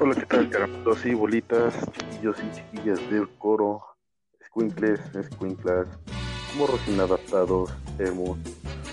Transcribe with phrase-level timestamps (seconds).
[0.00, 3.82] Hola, ¿qué tal, caramelos y bolitas, chiquillos y chiquillas del coro,
[4.46, 5.00] squinkles,
[5.32, 5.88] squinklas,
[6.56, 8.38] morros inadaptados, emos,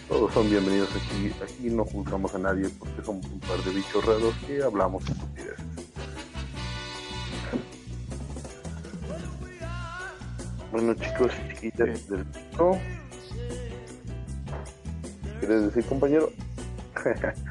[0.08, 1.32] todos son bienvenidos aquí.
[1.44, 5.66] Aquí no juzgamos a nadie porque somos un par de bichos raros que hablamos estupideces.
[10.72, 12.26] Bueno, chicos y chiquillas del
[12.58, 12.80] coro,
[15.40, 16.32] ¿quieres decir, compañero?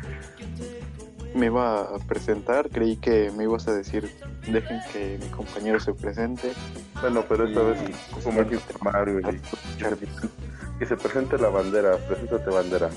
[1.34, 4.08] Me iba a presentar, creí que me ibas a decir,
[4.46, 6.52] dejen que mi compañero se presente.
[7.00, 7.78] Bueno, pero esta Y- vez
[8.22, 9.40] como aquí Mario y
[10.78, 12.88] que se presente la bandera, preséntate bandera.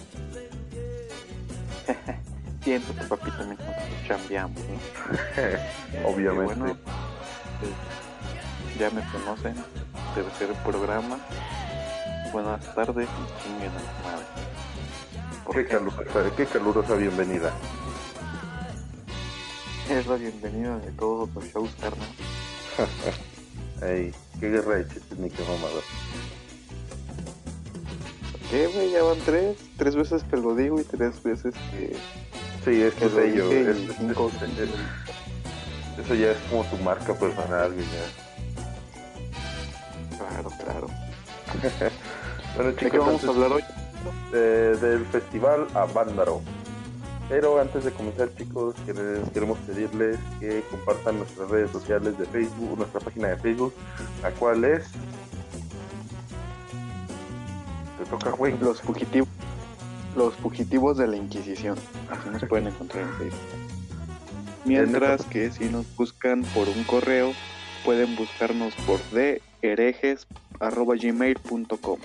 [2.64, 3.70] Siéntate, papito, mientras
[4.08, 6.08] chambeamos, ¿no?
[6.10, 6.54] Obviamente.
[6.54, 6.78] Y bueno,
[7.60, 7.72] pues,
[8.80, 9.56] ya me conocen,
[10.14, 11.18] tercer programa.
[12.34, 14.26] Buenas tardes y chinguen a madre.
[15.46, 15.70] ¿Por Qué qué?
[15.70, 17.52] calurosa, qué calurosa bienvenida.
[19.90, 22.08] Es la bienvenida de todos los shows, carnal.
[23.82, 25.82] Ey, qué guerra de chistes ni qué mamada.
[28.50, 28.92] ¿Qué, güey?
[28.92, 29.58] Ya van tres.
[29.78, 31.96] Tres veces que lo digo y tres veces que,
[32.66, 33.52] Sí, es que es lo ello.
[33.52, 34.70] es- cinco es- es-
[36.06, 37.86] eso ya es como tu marca personal, güey.
[37.86, 38.08] ya.
[40.18, 40.88] Claro, claro.
[42.56, 43.64] Bueno, ¿De qué chicos, vamos a hablar hoy?
[44.32, 46.42] de- del festival Avándaro.
[47.30, 52.78] Pero antes de comenzar, chicos, quere- queremos pedirles que compartan nuestras redes sociales de Facebook,
[52.78, 53.74] nuestra página de Facebook,
[54.24, 54.86] la cual es.
[57.98, 58.58] Te toca, güey.
[58.60, 59.28] Los fugitivos.
[60.16, 61.78] Los fugitivos de la Inquisición.
[62.10, 63.40] Así nos pueden encontrar en Facebook.
[64.66, 67.34] Mientras que si nos buscan por un correo,
[67.84, 69.00] pueden buscarnos por
[69.62, 72.00] herejes.gmail.com.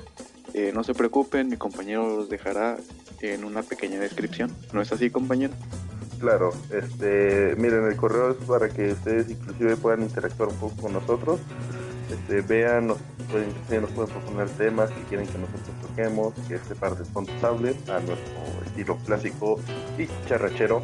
[0.55, 2.77] Eh, no se preocupen, mi compañero los dejará
[3.20, 4.50] en una pequeña descripción.
[4.72, 5.55] ¿No es así, compañero?
[6.20, 10.92] Claro, este, miren, el correo es para que ustedes inclusive puedan interactuar un poco con
[10.92, 11.41] nosotros.
[12.12, 12.98] Este, vean, nos
[13.30, 16.92] pueden, nos pueden proponer temas que quieren que nosotros toquemos, que este par
[17.42, 19.58] hablen a nuestro estilo clásico
[19.98, 20.83] y charrachero.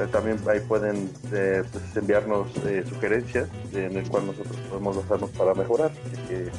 [0.00, 5.30] Eh, también ahí pueden eh, pues, enviarnos eh, sugerencias en el cual nosotros podemos basarnos
[5.30, 5.90] para mejorar.
[5.90, 6.50] Así que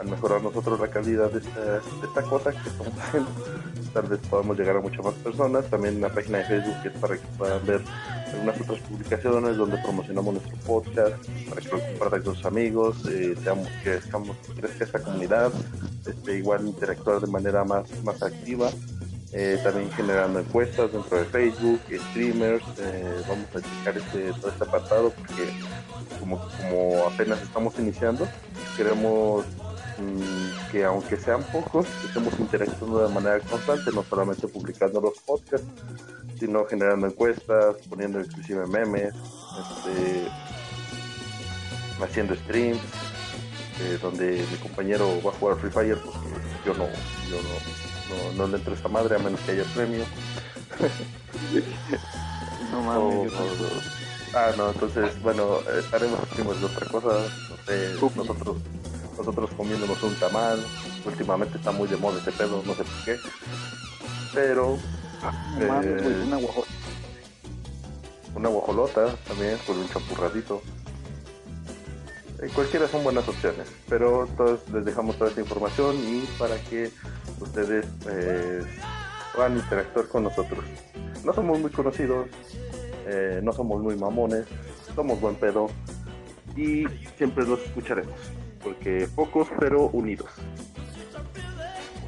[0.00, 3.30] al mejorar nosotros la calidad de esta, de esta cosa que estamos haciendo,
[3.92, 5.66] tal vez podamos llegar a muchas más personas.
[5.66, 7.82] También una página de Facebook que es para que puedan ver
[8.32, 11.16] algunas otras publicaciones donde promocionamos nuestro podcast,
[11.48, 14.00] para que lo compartan con sus amigos, eh, seamos, que
[14.56, 15.52] crezca esta comunidad,
[16.06, 18.70] este, igual interactuar de manera más, más activa.
[19.32, 21.80] Eh, también generando encuestas dentro de Facebook,
[22.10, 25.52] streamers, eh, vamos a checar este, todo este apartado porque
[26.18, 28.26] como, como apenas estamos iniciando,
[28.76, 29.44] queremos
[30.70, 35.68] que aunque sean pocos, estemos interactuando de manera constante, no solamente publicando los podcasts,
[36.38, 40.28] sino generando encuestas, poniendo inclusive memes, este,
[42.02, 42.80] haciendo streams,
[43.80, 46.28] eh, donde mi compañero va a jugar Free Fire porque
[46.64, 46.86] yo no,
[47.28, 47.54] yo no,
[48.16, 50.04] no, no le entro a esta madre a menos que haya premio.
[52.70, 53.32] No mames.
[54.34, 57.08] ah, no, entonces, bueno, eh, haremos streams de otra cosa,
[57.48, 58.16] no sé, Uf.
[58.16, 58.58] nosotros,
[59.20, 60.64] nosotros comiéndonos un tamal,
[61.04, 63.16] últimamente está muy de moda ese pedo, no sé por qué,
[64.34, 64.78] pero
[65.68, 66.64] mames, güey, eh, una guajo-
[68.34, 70.62] una guajolota también con un champurradito.
[72.42, 76.90] Eh, cualquiera son buenas opciones, pero todos les dejamos toda esta información y para que
[77.40, 78.62] ustedes eh,
[79.34, 80.64] puedan interactuar con nosotros.
[81.24, 82.28] No somos muy conocidos,
[83.06, 84.46] eh, no somos muy mamones,
[84.94, 85.68] somos buen pedo
[86.56, 86.84] y
[87.18, 88.14] siempre los escucharemos,
[88.62, 90.30] porque pocos pero unidos.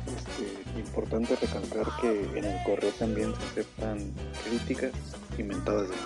[0.07, 3.99] Este, importante recalcar que en el correo también se aceptan
[4.45, 4.93] críticas
[5.39, 5.97] y mentadas de.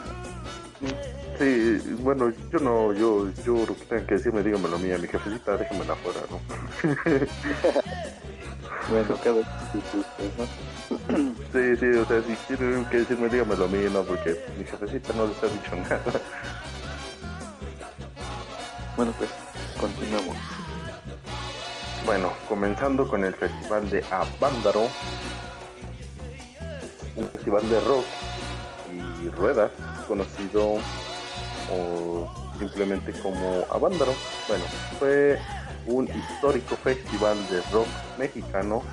[1.38, 4.98] Sí, bueno, yo no, yo, yo lo que tengan que decirme, dígamelo a mí, a
[4.98, 6.40] mi jefecita, déjenmela afuera, ¿no?
[8.88, 9.44] Bueno, cada ¿no?
[11.52, 15.12] Sí, sí, o sea, si tienen que decirme, dígamelo a mí, no, porque mi jefecita
[15.14, 16.20] no les ha dicho nada.
[18.96, 19.45] Bueno, pues.
[22.06, 24.88] Bueno, comenzando con el festival de Avándaro,
[27.16, 28.04] un festival de rock
[28.92, 29.72] y ruedas,
[30.06, 30.74] conocido
[31.68, 34.14] o simplemente como Avándaro.
[34.46, 34.64] Bueno,
[35.00, 35.40] fue
[35.88, 37.88] un histórico festival de rock
[38.18, 38.84] mexicano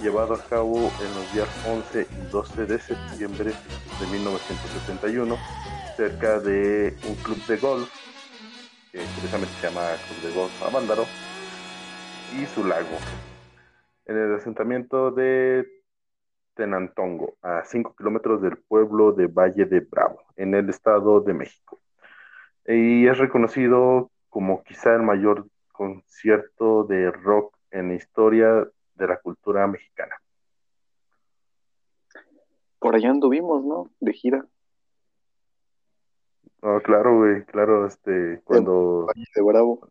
[0.00, 3.52] llevado a cabo en los días 11 y 12 de septiembre
[4.00, 5.36] de 1971
[5.98, 7.90] cerca de un club de golf
[8.90, 11.04] que curiosamente se llama Club de Golf Avándaro
[12.40, 12.96] y su lago
[14.06, 15.66] en el asentamiento de
[16.54, 21.80] Tenantongo a 5 kilómetros del pueblo de Valle de Bravo en el estado de México
[22.66, 29.18] y es reconocido como quizá el mayor concierto de rock en la historia de la
[29.20, 30.16] cultura mexicana.
[32.78, 33.90] Por allá anduvimos, ¿no?
[34.00, 34.46] De gira.
[36.62, 39.06] No, claro, güey, claro, este, cuando...
[39.14, 39.88] De Bravo.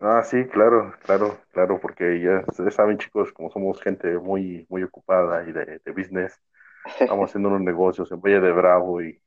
[0.00, 5.48] Ah, sí, claro, claro, claro, porque ya saben, chicos, como somos gente muy, muy ocupada
[5.48, 6.38] y de, de business,
[7.00, 9.18] estamos haciendo unos negocios en Valle de Bravo y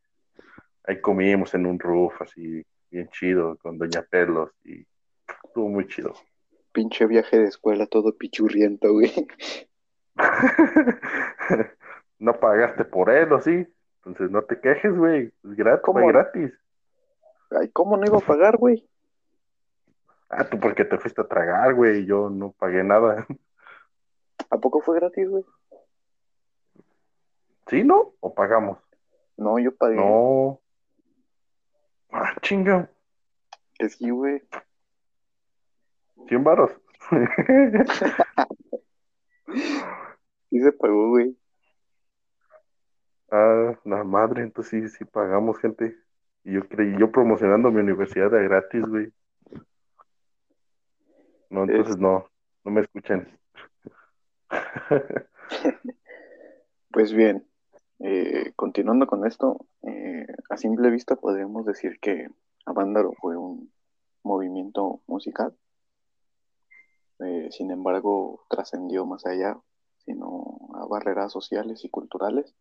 [0.83, 4.86] ahí comimos en un roof así, bien chido, con Doña Pelos y
[5.44, 6.13] estuvo muy chido.
[6.72, 9.12] Pinche viaje de escuela todo pichurriento, güey.
[12.19, 13.65] no pagaste por él, ¿o sí?
[13.98, 16.06] Entonces no te quejes, güey, es gratis, ¿Cómo?
[16.07, 16.51] gratis.
[17.51, 18.88] Ay, ¿cómo no iba a pagar, güey?
[20.29, 23.25] Ah, tú porque te fuiste a tragar, güey, yo no pagué nada.
[24.51, 25.43] ¿A poco fue gratis, güey?
[27.67, 28.13] ¿Sí, no?
[28.19, 28.77] ¿O pagamos?
[29.37, 29.95] No, yo pagué.
[29.95, 30.59] No.
[32.11, 32.89] Ah, chinga.
[33.73, 34.41] Que sí, güey.
[36.27, 36.71] ¿Cien varos?
[40.49, 41.35] sí se pagó, güey.
[43.31, 45.95] Ah, la madre, entonces sí, sí pagamos, gente.
[46.43, 49.13] Y yo creí, yo promocionando mi universidad de gratis, güey.
[51.50, 52.30] No, entonces no,
[52.63, 53.28] no me escuchen.
[56.92, 57.48] pues bien,
[58.00, 62.28] eh, continuando con esto, eh, a simple vista podríamos decir que
[62.66, 63.72] Avándaro fue un
[64.24, 65.56] movimiento musical.
[67.19, 69.60] Eh, sin embargo, trascendió más allá,
[70.06, 72.56] sino a barreras sociales y culturales,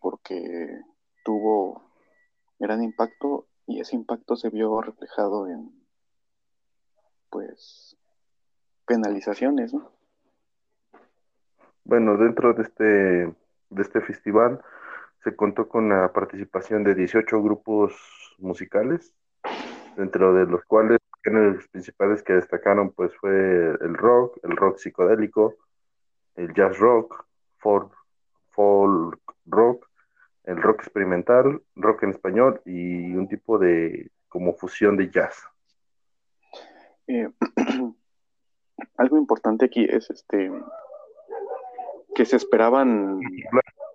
[0.00, 0.80] porque
[1.24, 1.82] tuvo
[2.58, 5.77] gran impacto y ese impacto se vio reflejado en
[7.30, 7.96] pues
[8.86, 9.90] penalizaciones, ¿no?
[11.84, 14.60] Bueno, dentro de este, de este festival
[15.24, 17.94] se contó con la participación de 18 grupos
[18.38, 19.14] musicales,
[19.96, 23.30] dentro de los cuales los principales que destacaron pues fue
[23.80, 25.56] el rock, el rock psicodélico,
[26.36, 27.24] el jazz rock,
[27.58, 27.92] folk,
[28.50, 29.86] folk rock,
[30.44, 35.44] el rock experimental, rock en español y un tipo de como fusión de jazz.
[37.08, 37.28] Eh,
[38.96, 40.52] algo importante aquí es este
[42.14, 43.20] que se esperaban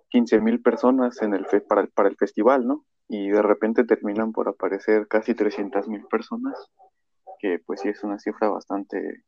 [0.08, 2.84] 15 mil personas en el para, el, para el festival, ¿no?
[3.08, 6.70] Y de repente terminan por aparecer casi 300 mil personas,
[7.38, 9.24] que pues sí es una cifra bastante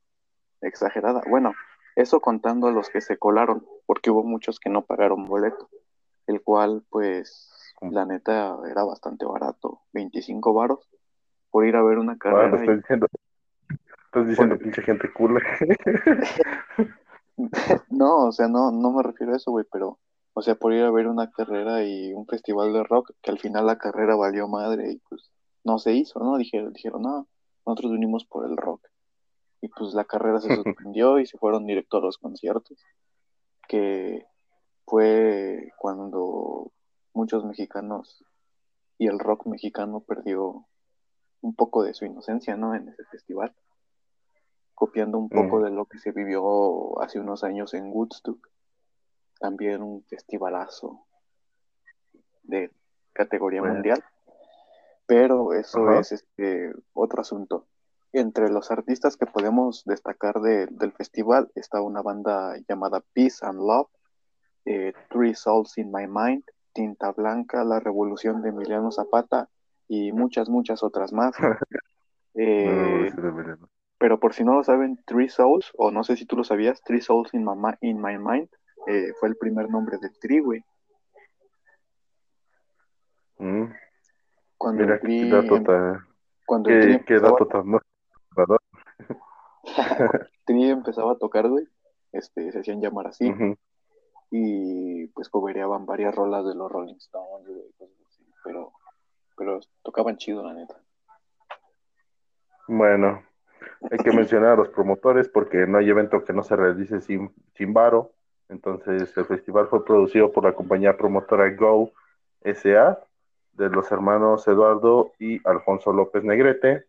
[0.62, 1.23] exagerada.
[1.29, 1.53] Bueno,
[1.94, 5.69] eso contando a los que se colaron, porque hubo muchos que no pagaron boleto,
[6.27, 10.88] el cual pues la neta era bastante barato, 25 varos
[11.50, 12.83] por ir a ver una carrera.
[14.16, 15.42] Estás diciendo pinche gente cool.
[17.90, 19.98] no, o sea, no, no me refiero a eso, güey, pero,
[20.32, 23.38] o sea, por ir a ver una carrera y un festival de rock, que al
[23.38, 25.30] final la carrera valió madre y pues
[25.64, 26.38] no se hizo, ¿no?
[26.38, 27.28] Dijeron, dijeron, no,
[27.66, 28.88] nosotros vinimos por el rock.
[29.60, 32.78] Y pues la carrera se suspendió y se fueron directo a los conciertos,
[33.68, 34.24] que
[34.86, 36.72] fue cuando
[37.12, 38.24] muchos mexicanos
[38.96, 40.64] y el rock mexicano perdió
[41.42, 42.74] un poco de su inocencia, ¿no?
[42.74, 43.54] En ese festival
[44.76, 48.49] copiando un poco de lo que se vivió hace unos años en Woodstock.
[49.40, 51.06] También un festivalazo
[52.42, 52.71] de
[53.14, 54.04] categoría mundial.
[55.06, 57.66] Pero eso es este, otro asunto.
[58.12, 63.88] Entre los artistas que podemos destacar del festival está una banda llamada Peace and Love,
[64.66, 69.49] eh, Three Souls in My Mind, Tinta Blanca, La Revolución de Emiliano Zapata
[69.88, 71.35] y muchas, muchas otras más.
[72.38, 73.11] Eh,
[73.99, 76.83] pero por si no lo saben, Three Souls, o no sé si tú lo sabías,
[76.83, 78.49] Three Souls in My, in my Mind,
[78.87, 80.65] eh, fue el primer nombre del Tri, güey.
[83.38, 83.73] Mm.
[84.59, 86.07] Cuando Mira, el tri, qué dato tan...
[86.47, 87.37] Cuando el tri empezaba...
[90.47, 91.67] empezaba a tocar, güey,
[92.12, 93.33] este, se hacían llamar así.
[94.31, 97.91] Y pues cobereaban varias rolas de los Rolling Stones, güey,
[98.45, 98.73] pero,
[99.37, 100.81] pero tocaban chido, la neta.
[102.69, 103.23] Bueno,
[103.90, 107.30] hay que mencionar a los promotores porque no hay evento que no se realice sin,
[107.54, 108.12] sin varo.
[108.49, 111.92] Entonces, el festival fue producido por la compañía promotora Go
[112.42, 112.99] SA
[113.56, 116.85] de los hermanos Eduardo y Alfonso López Negrete,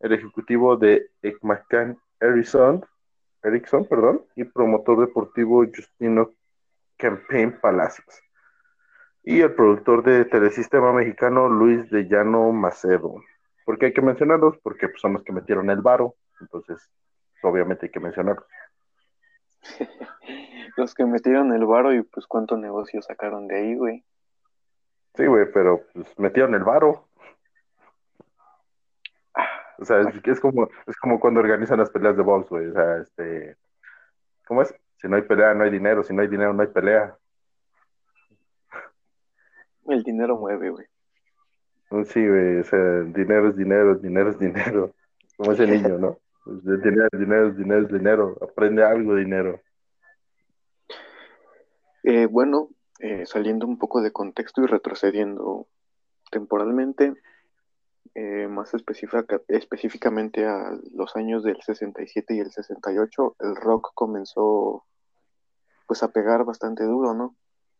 [0.00, 2.84] el ejecutivo de Ekmacan Erickson,
[3.42, 6.30] Erickson perdón, y promotor deportivo Justino
[6.96, 8.20] Campaign Palacios,
[9.24, 13.22] y el productor de Telesistema Mexicano Luis de Llano Macedo.
[13.64, 14.58] ¿Por qué hay que mencionarlos?
[14.62, 16.90] Porque pues, son los que metieron el varo, entonces
[17.42, 18.46] obviamente hay que mencionarlos.
[20.76, 24.04] los que metieron el varo y pues cuánto negocio sacaron de ahí, güey.
[25.14, 27.08] Sí, güey, pero pues metieron el varo.
[29.78, 32.68] O sea, es, es como, es como cuando organizan las peleas de box, güey.
[32.68, 33.56] O sea, este,
[34.46, 34.74] ¿cómo es?
[34.96, 36.02] Si no hay pelea, no hay dinero.
[36.04, 37.16] Si no hay dinero, no hay pelea.
[39.88, 40.86] El dinero mueve, güey.
[42.06, 44.94] Sí, güey, o sea, dinero es dinero, dinero es dinero.
[45.36, 46.18] Como ese niño, ¿no?
[46.44, 48.38] Pues, dinero, dinero, dinero es dinero.
[48.40, 49.60] Aprende algo, dinero.
[52.02, 55.66] Eh, bueno, eh, saliendo un poco de contexto y retrocediendo
[56.30, 57.14] temporalmente,
[58.14, 64.84] eh, más específica, específicamente a los años del 67 y el 68, el rock comenzó
[65.86, 67.36] pues a pegar bastante duro, ¿no?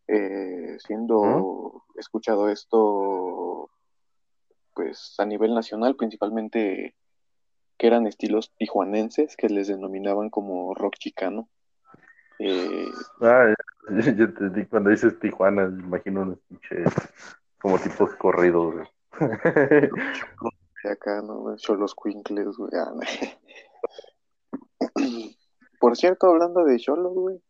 [0.07, 3.22] Eh, siendo escuchado esto
[4.83, 6.93] pues a nivel nacional, principalmente
[7.77, 11.47] que eran estilos tijuanenses que les denominaban como rock chicano.
[12.39, 12.89] Eh,
[13.21, 13.53] ah,
[14.17, 16.39] yo te di, cuando dices Tijuana, me imagino unos
[17.61, 18.89] como tipos corridos.
[20.83, 21.55] acá, ¿no?
[21.55, 22.71] Cholos Quinkles, güey.
[22.75, 22.91] Ah,
[25.79, 27.41] Por cierto, hablando de Cholos, güey.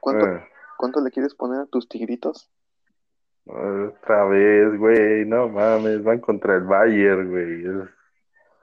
[0.00, 0.44] ¿Cuánto, ah.
[0.76, 2.50] ¿Cuánto le quieres poner a tus tigritos?
[3.52, 7.64] Otra vez, güey, no mames, van contra el Bayern, güey.
[7.66, 7.88] Es,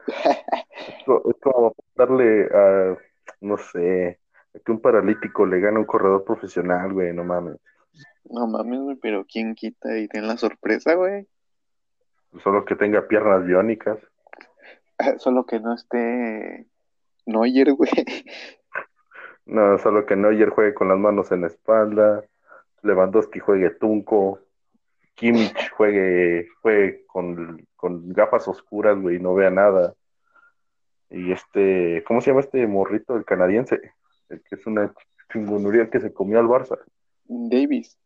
[1.41, 2.97] como darle a,
[3.41, 4.19] no sé,
[4.63, 7.57] que un paralítico le gana a un corredor profesional, güey, no mames.
[8.23, 11.27] No mames, güey, pero ¿quién quita y ten la sorpresa, güey?
[12.41, 13.99] Solo que tenga piernas biónicas.
[15.17, 16.65] Solo que no esté
[17.25, 17.91] Neuer, güey.
[19.45, 22.23] No, solo que Neuer juegue con las manos en la espalda.
[22.83, 24.39] Lewandowski juegue tunco.
[25.17, 29.95] Kimmich juegue, juegue con, con gafas oscuras, güey, no vea nada.
[31.09, 33.79] Y este, ¿cómo se llama este morrito, el canadiense?
[34.29, 34.93] El que es una
[35.33, 36.77] chingonuría que se comió al Barça.
[37.25, 37.97] Davis.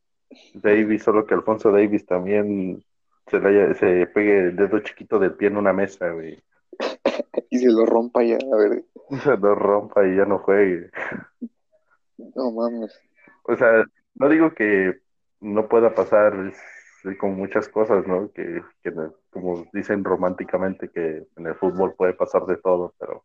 [0.53, 2.81] Davis, solo que Alfonso Davis también
[3.27, 6.41] se, le, se pegue el dedo chiquito del pie en una mesa, güey.
[7.49, 8.85] y se lo rompa ya, a ver.
[9.23, 10.89] Se lo rompa y ya no juegue.
[12.35, 12.97] No mames.
[13.43, 13.83] O sea,
[14.15, 15.01] no digo que
[15.41, 16.53] no pueda pasar
[17.19, 18.31] con muchas cosas, ¿no?
[18.31, 18.93] Que, que,
[19.29, 23.23] como dicen románticamente que en el fútbol puede pasar de todo, pero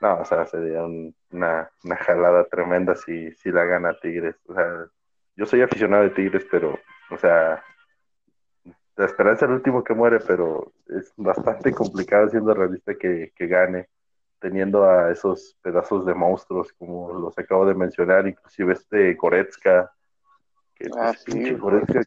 [0.00, 4.36] no, o sea, sería una, una jalada tremenda si, si la gana Tigres.
[4.46, 4.86] O sea,
[5.36, 6.78] yo soy aficionado de Tigres, pero,
[7.10, 7.62] o sea,
[8.96, 13.46] la esperanza es el último que muere, pero es bastante complicado siendo realista que, que
[13.46, 13.88] gane,
[14.40, 19.92] teniendo a esos pedazos de monstruos como los acabo de mencionar, inclusive este Goretzka,
[20.78, 21.12] que ah,
[21.58, 22.02] Goretzka,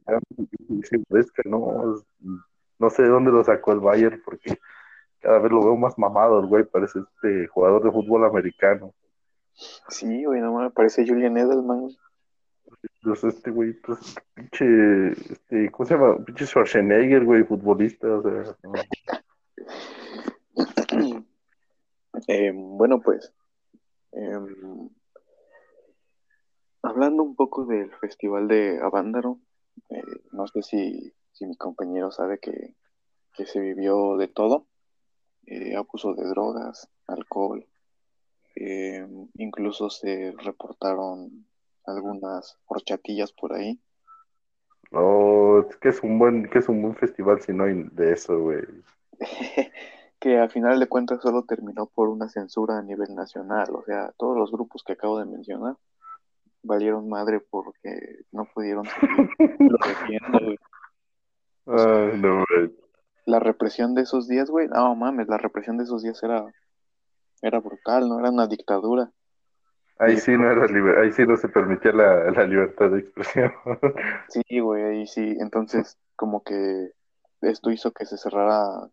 [1.09, 2.01] Goretzka, no,
[2.79, 4.57] no sé de dónde lo sacó el Bayern, porque
[5.19, 8.93] cada vez lo veo más mamado el güey, parece este jugador de fútbol americano.
[9.89, 11.89] Sí, güey, no me parece Julian Edelman.
[13.03, 16.17] Pues este güey, pues, pinche, este, ¿cómo se llama?
[16.23, 18.55] Pinche Schwarzenegger, güey, futbolista, o sea.
[22.27, 23.33] eh, bueno, pues,
[24.13, 24.39] eh,
[26.83, 29.39] hablando un poco del festival de Avándaro,
[29.89, 32.75] eh, no sé si, si, mi compañero sabe que,
[33.33, 34.67] que se vivió de todo,
[35.45, 37.65] eh, abuso de drogas, alcohol,
[38.55, 41.45] eh, incluso se reportaron
[41.85, 43.79] algunas horchatillas por ahí.
[44.91, 48.13] No, es que es un buen, que es un buen festival si no hay de
[48.13, 48.61] eso, güey.
[50.19, 54.13] que al final de cuentas solo terminó por una censura a nivel nacional, o sea,
[54.17, 55.77] todos los grupos que acabo de mencionar
[56.63, 58.85] valieron madre porque no pudieron
[60.07, 60.21] seguir
[61.67, 62.75] Ah, no, güey.
[63.25, 66.45] La represión de esos días, güey, no mames, la represión de esos días era,
[67.41, 68.19] era brutal, ¿no?
[68.19, 69.11] Era una dictadura.
[69.99, 70.65] Ahí sí no era
[70.99, 73.51] ahí sí no se permitía la, libertad de expresión.
[74.29, 75.37] Sí, güey, ahí sí.
[75.39, 76.91] Entonces, como que
[77.41, 78.89] esto hizo que se cerrara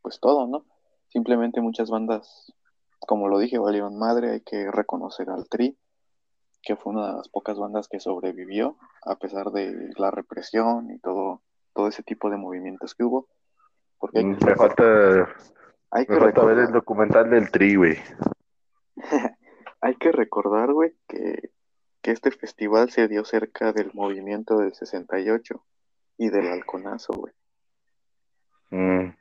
[0.00, 0.64] pues todo, ¿no?
[1.08, 2.52] Simplemente muchas bandas,
[3.00, 5.76] como lo dije, valieron madre, hay que reconocer al Tri,
[6.68, 10.98] que fue una de las pocas bandas que sobrevivió a pesar de la represión y
[10.98, 11.40] todo,
[11.72, 13.26] todo ese tipo de movimientos que hubo.
[13.98, 15.34] Porque mm, me falta,
[15.90, 17.96] hay que ver el documental del Tri, güey.
[19.80, 21.52] Hay que recordar, güey, que,
[22.02, 25.62] este festival se dio cerca del movimiento del 68
[26.16, 27.34] y del halconazo, güey.
[28.70, 29.14] Mm.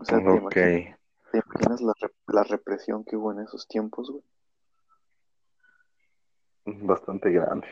[0.00, 0.96] O sea, ¿te,
[1.34, 1.80] imaginas,
[2.26, 4.24] la, represión que hubo en esos tiempos, güey?
[6.66, 7.66] Bastante grande.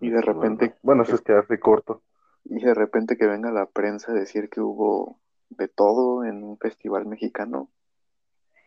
[0.00, 0.74] Y de repente...
[0.82, 2.02] Bueno, eso es quedarse corto.
[2.44, 5.20] Y de repente que venga la prensa a decir que hubo
[5.50, 7.68] de todo en un festival mexicano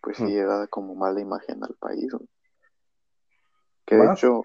[0.02, 2.14] pues sí da como mala imagen al país.
[3.86, 4.44] Que de hecho,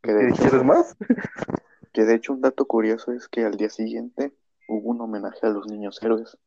[0.00, 0.96] ¿Quieres más?
[1.92, 4.32] Que de hecho un dato curioso es que al día siguiente
[4.68, 6.38] hubo un homenaje a los niños héroes.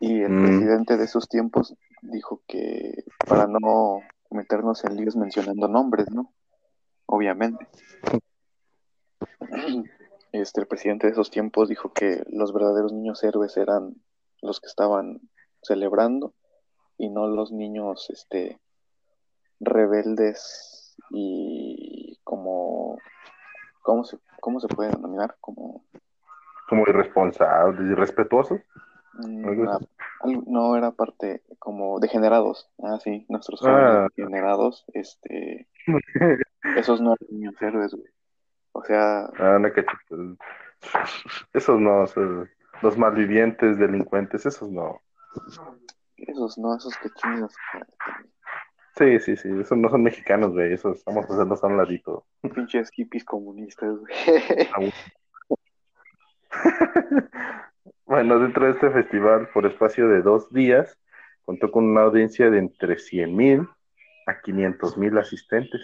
[0.00, 0.42] Y el Mm.
[0.44, 6.32] presidente de esos tiempos dijo que para no meternos en líos mencionando nombres, ¿no?
[7.06, 7.66] Obviamente.
[10.32, 13.94] Este, el presidente de esos tiempos dijo que los verdaderos niños héroes eran
[14.42, 15.20] los que estaban
[15.62, 16.34] celebrando
[16.98, 18.58] y no los niños, este,
[19.60, 22.98] rebeldes y como,
[23.82, 25.36] ¿cómo se, cómo se puede denominar?
[25.40, 25.84] Como,
[26.68, 28.60] Como irresponsables, irrespetuosos.
[29.14, 29.86] mm, así.
[30.20, 32.68] algo- no era parte como degenerados.
[32.82, 34.08] Ah, sí, nuestros Ah.
[34.16, 35.68] degenerados, este,
[36.76, 38.08] esos no eran niños héroes, güey.
[38.72, 40.36] O sea, Ah, no, chistoso.
[41.52, 42.04] Esos no,
[42.82, 45.00] los malvivientes, delincuentes, esos no.
[46.16, 47.48] esos no, esos que chingan.
[48.96, 52.26] Sí, sí, sí, esos no son mexicanos, güey, esos vamos a hacerlos a un ladito.
[52.54, 54.14] Pinches hippies comunistas, güey.
[58.06, 60.96] Bueno, dentro de este festival, por espacio de dos días,
[61.44, 63.68] contó con una audiencia de entre 100.000
[64.26, 65.82] a 500.000 asistentes.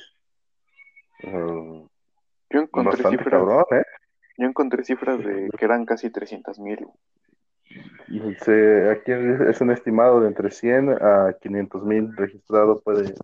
[1.24, 1.88] Uh,
[2.50, 3.82] Yo encontré cifras, cabrón, ¿eh?
[4.38, 6.86] yo encontré cifras de que eran casi 300 mil.
[8.90, 12.82] Aquí es un estimado de entre 100 a 500.000 registrados.
[12.82, 13.14] Puede,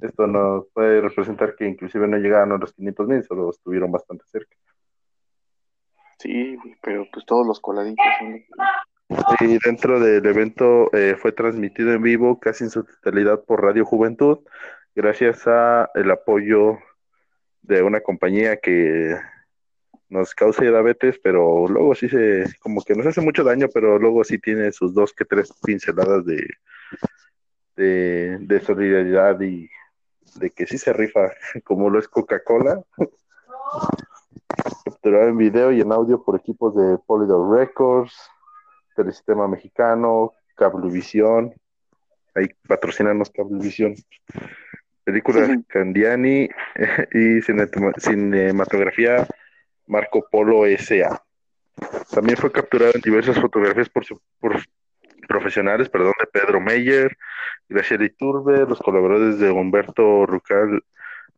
[0.00, 4.56] esto nos puede representar que inclusive no llegaron a los 500.000, solo estuvieron bastante cerca.
[6.18, 8.42] Sí, pero pues todos los coladitos son
[9.40, 13.84] Y dentro del evento eh, fue transmitido en vivo casi en su totalidad por Radio
[13.84, 14.40] Juventud,
[14.94, 16.78] gracias a el apoyo
[17.66, 19.16] de una compañía que
[20.08, 24.22] nos causa diabetes, pero luego sí se, como que nos hace mucho daño, pero luego
[24.22, 26.46] sí tiene sus dos que tres pinceladas de,
[27.76, 29.68] de, solidaridad y
[30.36, 31.32] de que sí se rifa,
[31.64, 32.82] como lo es Coca-Cola.
[34.84, 38.14] Capturado en video y en audio por equipos de Polydor Records,
[38.94, 41.54] Telesistema Mexicano, Cablevisión,
[42.34, 43.94] ahí patrocinanos Cablevisión,
[45.04, 45.64] películas Ujú.
[45.68, 46.48] Candiani
[47.12, 49.26] y cinematografía
[49.86, 51.22] Marco Polo S.A.
[52.10, 54.56] También fue capturado en diversas fotografías por, su- por
[55.28, 57.16] profesionales, perdón, de Pedro Meyer,
[57.68, 60.82] Graciela Iturbe, los colaboradores de Humberto Rucal,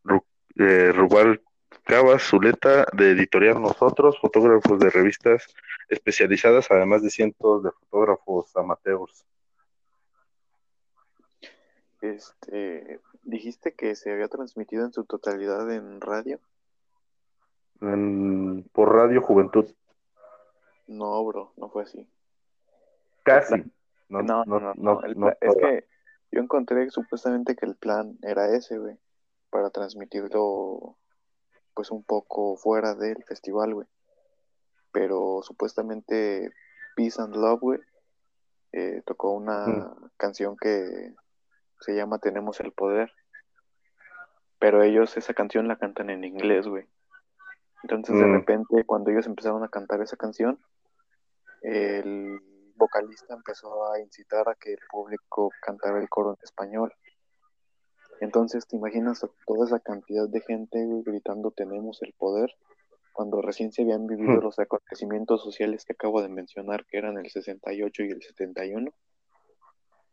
[0.05, 0.25] Ru-
[0.59, 1.41] eh, Rubal
[1.85, 5.47] Cabas Zuleta, de Editorial Nosotros, fotógrafos de revistas
[5.89, 9.25] especializadas, además de cientos de fotógrafos amateurs.
[12.01, 16.41] Este, dijiste que se había transmitido en su totalidad en radio.
[17.81, 19.67] En- por Radio Juventud.
[20.87, 22.09] No, bro, no fue así.
[23.25, 23.65] Casi.
[24.09, 25.89] No, no, no, no, el no plan- es que
[26.31, 28.97] yo encontré supuestamente que el plan era ese, güey,
[29.51, 30.97] para transmitirlo
[31.75, 33.87] pues un poco fuera del festival, güey.
[34.93, 36.51] Pero supuestamente
[36.95, 37.81] Peace and Love, güey,
[38.73, 41.13] eh, tocó una canción que
[41.81, 43.13] se llama Tenemos el Poder.
[44.59, 46.87] Pero ellos esa canción la cantan en inglés, güey.
[47.83, 48.33] Entonces de Mm.
[48.33, 50.59] repente cuando ellos empezaron a cantar esa canción,
[51.63, 52.41] el
[52.77, 56.93] vocalista empezó a incitar a que el público cantara el coro en español.
[58.21, 62.51] Entonces, ¿te imaginas a toda esa cantidad de gente güey, gritando tenemos el poder?
[63.13, 64.45] Cuando recién se habían vivido Hmm.
[64.45, 68.91] los acontecimientos sociales que acabo de mencionar, que eran el 68 y el 71,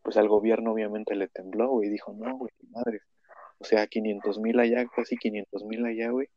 [0.03, 2.99] pues al gobierno obviamente le tembló, güey, y dijo, no, güey, madre.
[3.59, 6.27] O sea, 500 mil allá, casi 500 mil allá, güey.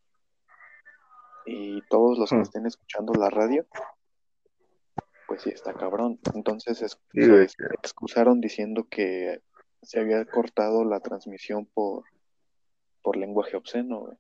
[1.47, 2.43] Y todos los que Hmm.
[2.43, 3.67] estén escuchando la radio,
[5.29, 6.19] pues sí, está cabrón.
[6.35, 7.21] Entonces es- Sí,
[7.83, 9.41] excusaron diciendo que
[9.83, 12.05] se había cortado la transmisión por,
[13.03, 14.17] por lenguaje obsceno, güey.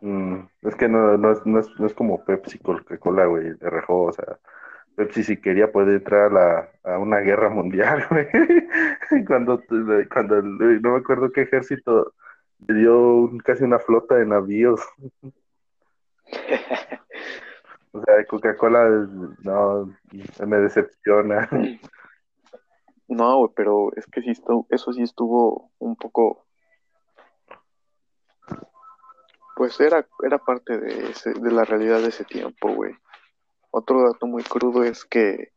[0.00, 3.70] Mm, es que no, no, es, no, es, no es como Pepsi Coca-Cola, güey, de
[3.70, 4.38] rejó, o sea,
[4.96, 8.26] Pepsi si quería puede entrar a, la, a una guerra mundial, güey.
[9.26, 9.62] Cuando,
[10.12, 12.14] cuando el- no me acuerdo qué ejército
[12.66, 14.80] le dio casi una flota de navíos.
[17.92, 19.08] O sea, Coca-Cola,
[19.42, 19.90] no,
[20.46, 21.48] me decepciona.
[23.08, 26.44] No, güey, pero es que sí estuvo, eso sí estuvo un poco,
[29.56, 32.92] pues era, era parte de, ese, de la realidad de ese tiempo, güey.
[33.78, 35.52] Otro dato muy crudo es que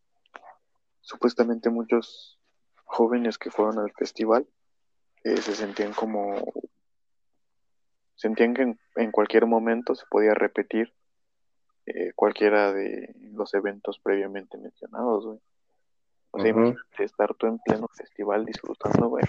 [1.00, 2.38] supuestamente muchos
[2.84, 4.46] jóvenes que fueron al festival
[5.24, 6.36] eh, se sentían como,
[8.16, 10.94] sentían que en, en cualquier momento se podía repetir
[11.86, 15.40] eh, cualquiera de los eventos previamente mencionados, güey.
[16.32, 19.24] O sea, imagínate estar tú en pleno festival disfrutando, güey,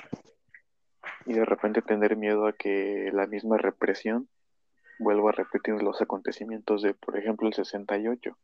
[1.27, 4.29] y de repente tener miedo a que la misma represión
[4.99, 8.37] vuelvo a repetir los acontecimientos de, por ejemplo, el 68.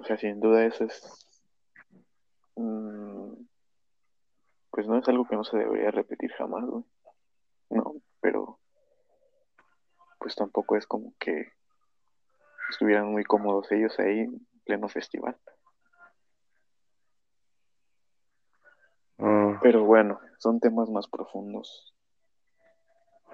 [0.00, 1.28] O sea, sin duda eso es...
[2.56, 3.34] Mm,
[4.70, 6.84] pues no es algo que no se debería repetir jamás, güey.
[7.68, 8.58] No, pero
[10.18, 11.52] pues tampoco es como que
[12.70, 15.36] estuvieran muy cómodos ellos ahí en pleno festival.
[19.18, 21.94] Mm, Pero bueno, son temas más profundos.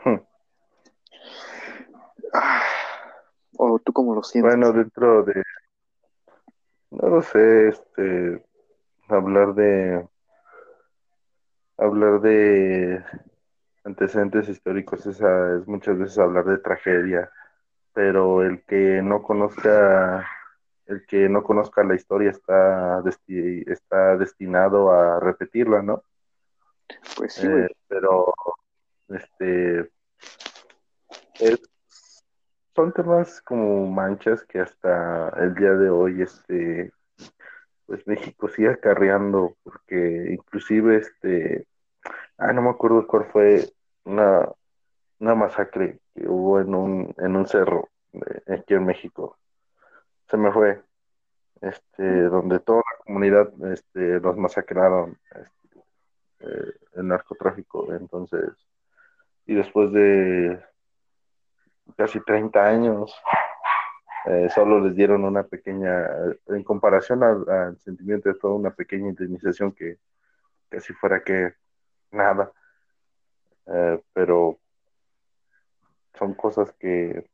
[0.04, 0.16] hmm.
[2.34, 2.62] Ah,
[3.56, 4.50] ¿O tú cómo lo sientes?
[4.50, 5.42] Bueno, dentro de,
[6.90, 8.44] no lo sé, este,
[9.08, 10.06] hablar de,
[11.78, 13.04] hablar de
[13.84, 17.30] antecedentes históricos es, a- es muchas veces hablar de tragedia,
[17.92, 20.26] pero el que no conozca,
[20.86, 26.02] el que no conozca la historia está, desti- está destinado a repetirla, ¿no?
[27.16, 27.46] Pues sí.
[27.46, 28.32] Eh, pero,
[29.08, 29.90] este,
[31.40, 31.70] es-
[32.76, 36.92] son temas como manchas que hasta el día de hoy, este,
[37.86, 41.66] pues México sigue acarreando, porque inclusive, este,
[42.36, 43.72] ah, no me acuerdo cuál fue
[44.04, 44.46] una,
[45.20, 49.38] una masacre que hubo en un, en un cerro eh, aquí en México.
[50.28, 50.82] Se me fue,
[51.62, 55.80] este, donde toda la comunidad, este, los masacraron, este,
[56.40, 57.90] eh, el narcotráfico.
[57.94, 58.50] Entonces,
[59.46, 60.62] y después de
[61.96, 63.14] casi 30 años,
[64.26, 66.06] eh, solo les dieron una pequeña,
[66.48, 69.98] en comparación al, sentimiento de toda una pequeña indemnización que
[70.68, 71.54] casi fuera que
[72.10, 72.52] nada,
[73.68, 74.60] Eh, pero
[76.14, 77.28] son cosas que,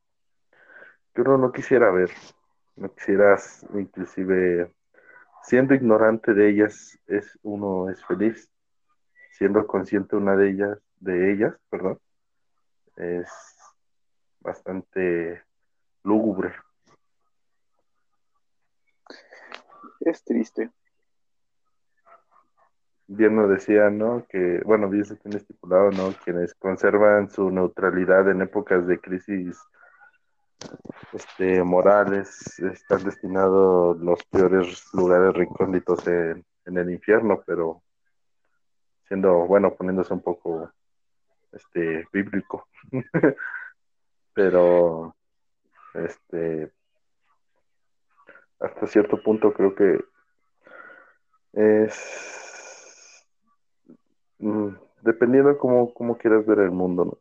[1.15, 2.11] que uno no quisiera ver,
[2.77, 4.73] no quisieras inclusive
[5.43, 8.51] siendo ignorante de ellas, es uno es feliz,
[9.33, 11.99] siendo consciente una de ellas, de ellas, perdón,
[12.97, 13.29] es
[14.43, 15.43] bastante
[16.03, 16.53] lúgubre.
[20.01, 20.71] Es triste.
[23.07, 24.25] Bien nos decía, ¿no?
[24.29, 26.13] Que, bueno, bien se tiene estipulado, ¿no?
[26.25, 29.59] Quienes conservan su neutralidad en épocas de crisis
[31.13, 37.83] este, morales están destinados los peores lugares recónditos en, en el infierno, pero
[39.09, 40.73] siendo, bueno, poniéndose un poco
[41.53, 42.69] este, bíblico.
[44.35, 45.15] pero,
[45.95, 46.73] este,
[48.61, 49.99] hasta cierto punto creo que
[51.53, 53.27] es
[54.39, 54.69] mm,
[55.03, 57.19] dependiendo cómo, cómo quieras ver el mundo, ¿no?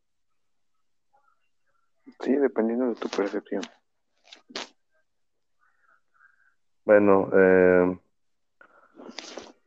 [2.21, 3.63] Sí, dependiendo de tu percepción.
[6.85, 7.99] Bueno, eh,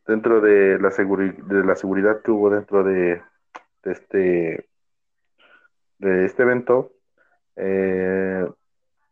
[0.07, 3.21] dentro de la, de la seguridad que hubo dentro de,
[3.83, 4.69] de este,
[5.97, 6.94] de este evento,
[7.55, 8.47] eh,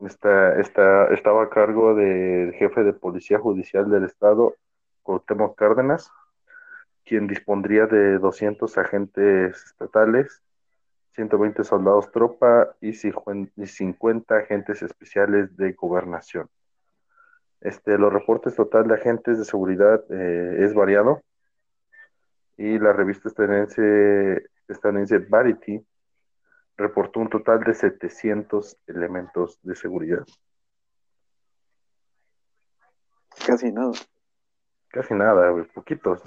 [0.06, 4.56] está, estaba a cargo del jefe de Policía Judicial del Estado,
[5.04, 6.12] Cuauhtémoc Cárdenas,
[7.06, 10.42] quien dispondría de 200 agentes estatales,
[11.16, 16.50] 120 soldados tropa y 50 agentes especiales de gobernación.
[17.62, 21.22] Este, los reportes total de agentes de seguridad eh, es variado
[22.58, 25.86] y la revista estadounidense, estadounidense Variety
[26.78, 30.26] reportó un total de 700 elementos de seguridad.
[33.46, 33.94] Casi nada.
[34.90, 36.22] Casi nada, güey, poquitos.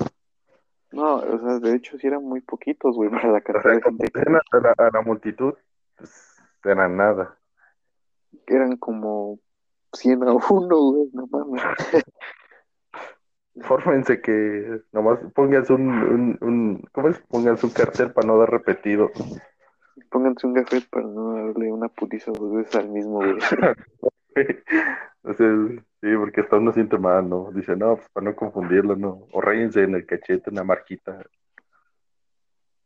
[0.92, 4.10] No, o sea, de hecho sí eran muy poquitos, güey, para la cantidad de gente
[4.52, 5.54] a la, a la multitud,
[5.96, 7.38] pues, era nada.
[8.46, 9.38] eran como
[9.92, 11.62] 100 a 1, güey, no mames.
[13.62, 17.18] Fórmense que nomás pónganse un, un, un ¿cómo es?
[17.20, 19.10] Pónganse un cartel para no dar repetido.
[20.10, 23.38] Pónganse un gafet para no darle una putiza dos veces al mismo, güey.
[25.28, 25.48] O sea,
[26.00, 27.50] sí, porque hasta uno siente mal, ¿no?
[27.50, 29.26] Dice, no, pues para no confundirlo, ¿no?
[29.32, 31.20] O rayense en el cachete una marquita.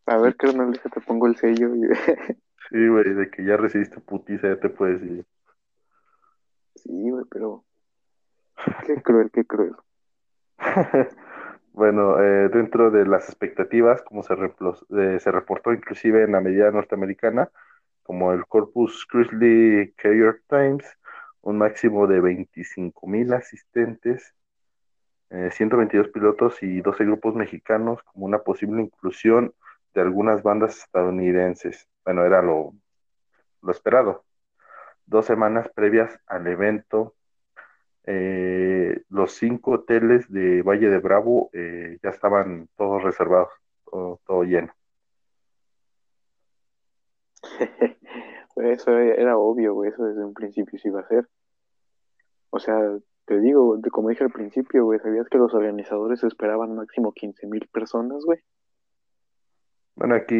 [0.07, 1.71] A ver, carnal, déjate pongo el sello.
[2.71, 5.27] Sí, güey, de que ya recibiste putiza, ya te puedes ir.
[6.77, 7.65] Sí, güey, pero
[8.87, 9.75] qué cruel, qué cruel.
[11.73, 16.71] Bueno, eh, dentro de las expectativas, como se, eh, se reportó inclusive en la medida
[16.71, 17.51] norteamericana,
[18.03, 20.85] como el Corpus Christi Courier Times,
[21.43, 24.35] un máximo de 25 mil asistentes,
[25.31, 29.55] eh, 122 pilotos y 12 grupos mexicanos, como una posible inclusión
[29.95, 31.89] de algunas bandas estadounidenses.
[32.05, 32.75] Bueno, era lo,
[33.63, 34.25] lo esperado.
[35.07, 37.15] Dos semanas previas al evento,
[38.05, 43.51] eh, los cinco hoteles de Valle de Bravo eh, ya estaban todos reservados,
[43.85, 44.73] todo, todo lleno.
[48.57, 51.27] Eso era obvio, güey, eso desde un principio se iba a hacer.
[52.51, 52.77] O sea,
[53.25, 57.67] te digo, como dije al principio, güey, ¿sabías que los organizadores esperaban máximo 15 mil
[57.69, 58.41] personas, güey?
[59.95, 60.35] Bueno, aquí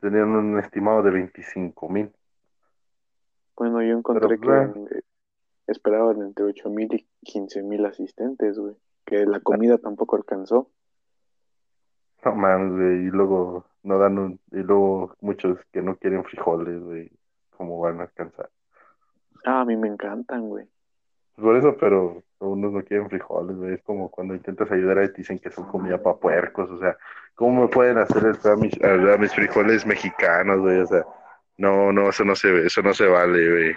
[0.00, 2.12] tenían un estimado de 25 mil.
[3.56, 5.04] Bueno, yo encontré que
[5.66, 8.74] esperaban entre 8 mil y 15 mil asistentes, güey.
[9.04, 10.70] Que la comida tampoco alcanzó.
[12.24, 16.82] No mames, güey, y luego no dan un, y luego muchos que no quieren frijoles,
[16.82, 17.10] güey,
[17.50, 18.48] ¿cómo van a alcanzar?
[19.44, 20.66] Ah, a mí me encantan, güey.
[21.36, 23.74] Por eso, pero unos no quieren frijoles, güey.
[23.74, 26.96] Es como cuando intentas ayudar a ti dicen que son comida para puercos, o sea,
[27.34, 30.78] ¿cómo me pueden hacer el a mis, a mis frijoles mexicanos, güey?
[30.78, 31.04] O sea,
[31.58, 33.74] no, no, eso no se, eso no se vale, güey.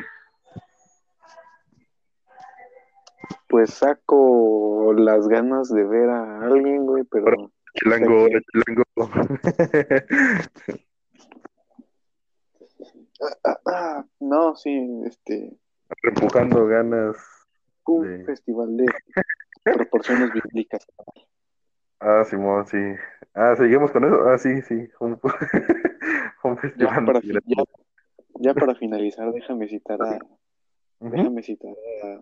[3.48, 7.52] Pues saco las ganas de ver a alguien, güey, pero...
[7.76, 8.84] Chilango, chilango.
[13.44, 15.58] Ah, ah, no, sí, este...
[16.04, 17.16] Empujando ganas
[17.86, 18.86] un festival de
[19.64, 20.86] proporciones bíblicas.
[22.00, 22.78] Ah, Simón, sí.
[23.34, 24.30] Ah, seguimos con eso.
[24.30, 24.88] Ah, sí, sí.
[25.00, 25.20] Un,
[26.62, 27.22] festival.
[28.40, 30.20] Ya para, finalizar, déjame citar a,
[31.00, 31.72] déjame citar
[32.04, 32.22] a,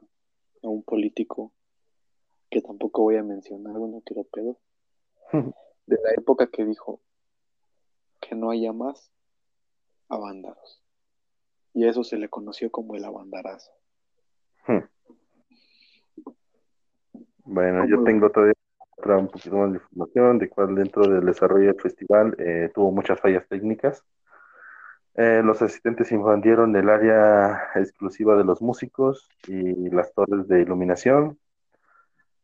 [0.62, 1.54] un político
[2.50, 4.58] que tampoco voy a mencionar, no quiero pedo,
[5.88, 7.02] de la época que dijo
[8.20, 9.12] que no haya más
[10.10, 10.82] abandaros.
[11.74, 13.72] Y eso se le conoció como el abandarazo.
[17.44, 18.56] Bueno, yo tengo todavía
[19.13, 23.20] un poquito más de información de cuál dentro del desarrollo del festival eh, tuvo muchas
[23.20, 24.04] fallas técnicas.
[25.17, 31.39] Eh, los asistentes invadieron el área exclusiva de los músicos y las torres de iluminación.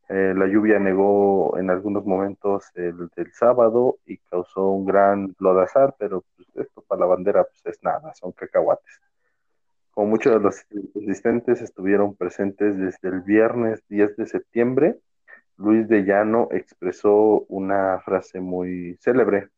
[0.08, 5.96] Eh, la lluvia negó en algunos momentos el del sábado y causó un gran lodazar,
[5.98, 9.02] pero pues, esto para la bandera pues, es nada, son cacahuates.
[9.92, 15.00] Como muchos de los asistentes estuvieron presentes desde el viernes 10 de septiembre,
[15.58, 19.50] Luis de Llano expresó una frase muy célebre,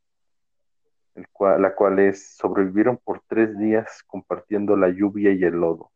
[1.39, 5.91] la cual es, sobrevivieron por tres días compartiendo la lluvia y el lodo.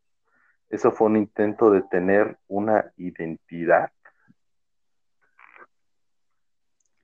[0.70, 3.90] Eso fue un intento de tener una identidad.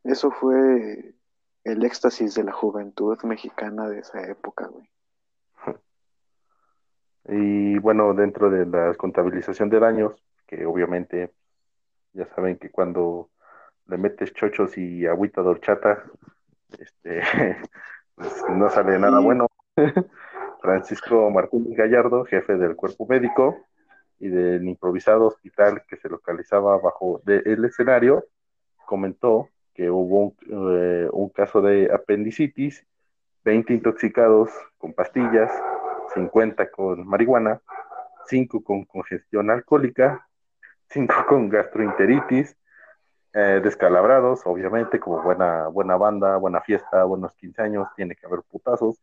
[0.05, 1.15] Eso fue
[1.65, 4.89] el éxtasis de la juventud mexicana de esa época, güey.
[7.27, 10.13] Y bueno, dentro de la contabilización de daños,
[10.47, 11.33] que obviamente
[12.13, 13.31] ya saben que cuando
[13.87, 16.05] le metes chochos y agüita de horchata,
[16.79, 17.23] este,
[18.15, 19.49] pues no sale nada bueno.
[20.61, 23.67] Francisco Martín Gallardo, jefe del cuerpo médico
[24.19, 28.25] y del improvisado hospital que se localizaba bajo el escenario,
[28.87, 30.37] comentó que hubo un,
[30.79, 32.87] eh, un caso de apendicitis,
[33.45, 35.51] 20 intoxicados con pastillas,
[36.15, 37.61] 50 con marihuana,
[38.27, 40.27] 5 con congestión alcohólica,
[40.89, 42.57] 5 con gastroenteritis,
[43.35, 48.43] eh, descalabrados, obviamente, como buena, buena banda, buena fiesta, buenos 15 años, tiene que haber
[48.43, 49.03] putazos.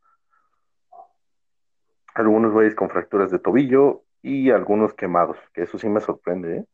[2.14, 6.66] Algunos güeyes con fracturas de tobillo y algunos quemados, que eso sí me sorprende, ¿eh?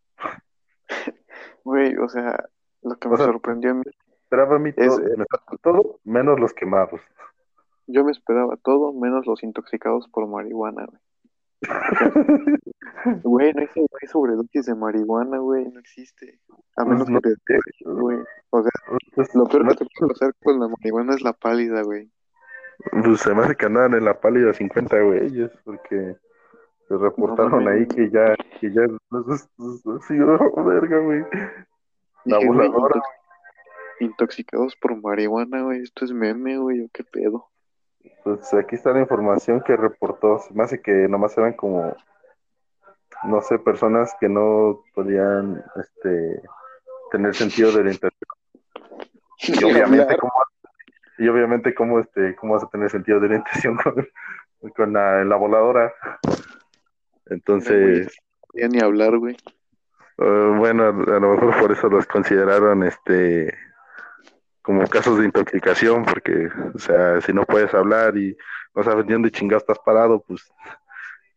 [1.63, 2.47] Güey, o sea,
[2.83, 3.83] lo que me sorprendió a mí.
[4.23, 4.71] Esperaba mí
[5.61, 7.01] todo menos los quemados.
[7.87, 11.01] Yo me esperaba todo menos los intoxicados por marihuana, güey.
[13.23, 16.39] Güey, no hay, sobredosis de marihuana, güey, no existe.
[16.75, 18.17] A menos que te güey.
[18.49, 18.71] O sea,
[19.15, 22.11] pues, lo peor que te puede pasar con la marihuana es la pálida, güey.
[23.03, 26.15] Pues se me hace que andaban en la pálida 50 güeyes, porque
[26.87, 31.23] se reportaron ahí que ya, que ya, así, oh, verga, güey.
[32.25, 33.01] La voladora.
[33.99, 37.49] Intoxicados por marihuana, güey, esto es meme, güey, qué pedo.
[38.23, 40.39] Pues aquí está la información que reportó.
[40.39, 41.95] Se me hace que nomás eran como,
[43.23, 46.41] no sé, personas que no podían este,
[47.11, 47.91] tener sentido de la
[49.39, 50.33] Y obviamente, ¿cómo,
[51.17, 55.35] y obviamente, ¿cómo, este, ¿cómo vas a tener sentido de orientación con, con la, la
[55.35, 55.93] voladora?
[57.27, 58.15] Entonces.
[58.53, 59.35] No ni hablar, güey.
[60.17, 63.53] Eh, bueno, a, a, lo mejor por eso los consideraron este
[64.67, 68.35] como casos de intoxicación, porque, o sea, si no puedes hablar y
[68.75, 70.51] no sabes ni dónde chingado estás parado, pues,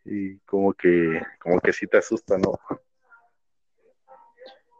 [0.05, 2.59] y como que, como que sí te asusta, ¿no?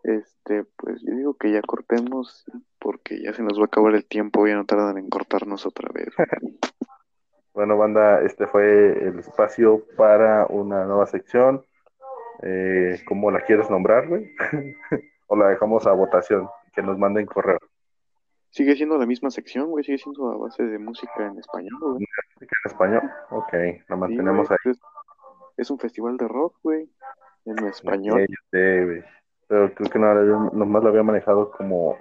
[0.03, 2.45] Este, pues yo digo que ya cortemos,
[2.81, 5.89] porque ya se nos va a acabar el tiempo, ya no tardan en cortarnos otra
[5.95, 6.09] vez.
[7.55, 11.65] bueno, banda, este fue el espacio para una nueva sección.
[12.43, 14.35] Eh, ¿Cómo la quieres nombrar, güey?
[15.29, 17.61] o la dejamos a votación, que nos manden correo.
[18.51, 21.93] Sigue siendo la misma sección, güey, sigue siendo a base de música en español, güey.
[22.35, 23.03] ¿Música en español?
[23.31, 24.71] Ok, la Sí, mantenemos güey, ahí.
[24.73, 24.81] es,
[25.57, 26.91] es un festival de rock, güey,
[27.45, 28.27] en español.
[28.29, 29.05] Yo sé, güey.
[29.47, 31.97] Pero creo que no, la- nomás lo había manejado como,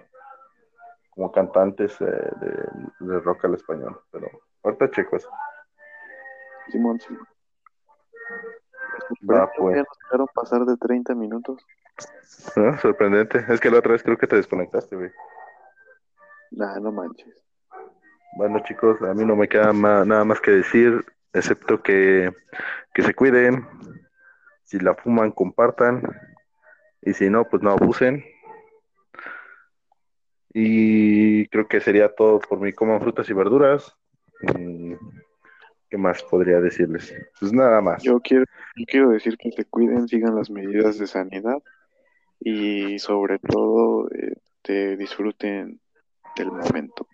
[1.11, 2.67] como cantantes eh, de,
[3.05, 3.99] de rock al español.
[4.11, 4.27] Pero
[4.63, 5.29] ahorita checo eso.
[6.69, 7.27] Simón, Simón.
[9.29, 9.75] Va, pues.
[9.77, 11.65] ya nos dejaron pasar de 30 minutos.
[12.55, 12.77] ¿No?
[12.79, 13.45] Sorprendente.
[13.49, 15.11] Es que la otra vez creo que te desconectaste, güey.
[16.51, 17.43] Nah, no manches.
[18.37, 22.31] Bueno, chicos, a mí no me queda nada más que decir, excepto que,
[22.93, 23.65] que se cuiden.
[24.63, 26.03] Si la fuman, compartan.
[27.01, 28.23] Y si no, pues no abusen.
[30.53, 32.73] Y creo que sería todo por mí.
[32.73, 33.95] Coman frutas y verduras.
[34.41, 34.93] Mm,
[35.89, 37.13] ¿Qué más podría decirles?
[37.39, 38.03] Pues nada más.
[38.03, 41.57] Yo quiero, yo quiero decir que se cuiden, sigan las medidas de sanidad
[42.39, 45.81] y sobre todo eh, te disfruten
[46.35, 47.07] del momento.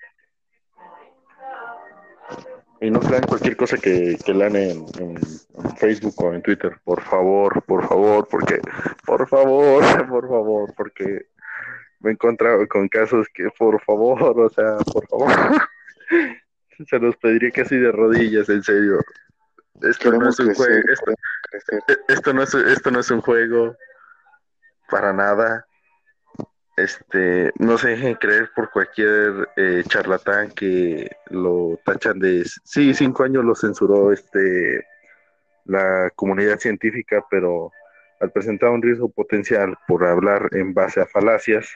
[2.82, 6.78] Y no crean cualquier cosa que, que lean en, en- en Facebook o en Twitter.
[6.84, 8.60] Por favor, por favor, porque,
[9.06, 11.28] por favor, por favor, porque
[12.00, 15.32] me he encontrado con casos que, por favor, o sea, por favor,
[16.88, 19.00] se los pediría casi de rodillas, en serio.
[19.82, 21.16] Esto no es un crecer, juego,
[22.08, 23.76] esto no es, esto no es un juego
[24.90, 25.66] para nada.
[26.78, 33.24] Este, no se dejen creer por cualquier eh, charlatán que lo tachan de sí, cinco
[33.24, 34.86] años lo censuró este
[35.64, 37.72] la comunidad científica, pero
[38.20, 41.68] al presentar un riesgo potencial por hablar en base a falacias,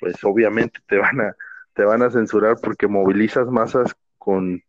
[0.00, 1.36] pues obviamente te van a,
[1.74, 4.62] te van a censurar porque movilizas masas con,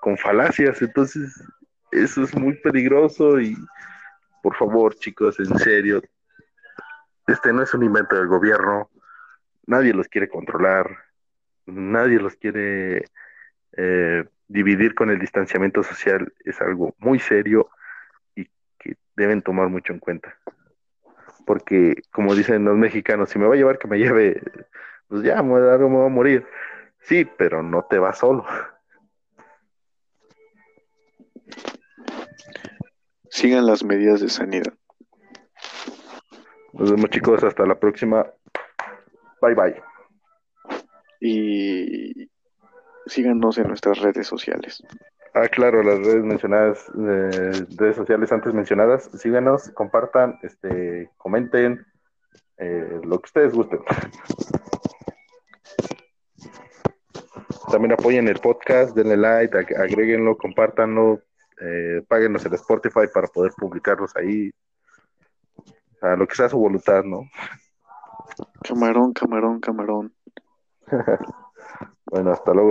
[0.00, 1.34] con falacias, entonces
[1.90, 3.56] eso es muy peligroso y
[4.42, 6.00] por favor chicos, en serio,
[7.26, 8.88] este no es un invento del gobierno,
[9.68, 10.96] nadie los quiere controlar,
[11.66, 13.04] nadie los quiere
[13.76, 17.68] eh, dividir con el distanciamiento social, es algo muy serio
[18.34, 18.46] y
[18.78, 20.36] que deben tomar mucho en cuenta.
[21.46, 24.42] Porque, como dicen los mexicanos, si me va a llevar, que me lleve,
[25.06, 26.46] pues ya, me va a me voy a morir.
[27.00, 28.46] Sí, pero no te vas solo.
[33.30, 34.72] Sigan las medidas de sanidad.
[36.72, 38.26] Nos vemos chicos, hasta la próxima.
[39.40, 39.82] Bye bye.
[41.20, 42.30] Y
[43.06, 44.82] síganos en nuestras redes sociales.
[45.34, 51.84] Ah, claro, las redes mencionadas, eh, redes sociales antes mencionadas, síganos, compartan, este, comenten,
[52.56, 53.80] eh, lo que ustedes gusten.
[57.70, 61.20] También apoyen el podcast, denle like, ag- agréguenlo, compártanlo,
[61.60, 64.50] eh, páguenos el Spotify para poder publicarlos ahí.
[66.00, 67.28] O lo que sea su voluntad, ¿no?
[68.62, 70.14] Camarón, camarón, camarón.
[72.10, 72.70] Bueno, hasta luego.